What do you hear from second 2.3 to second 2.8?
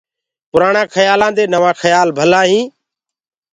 هينٚ۔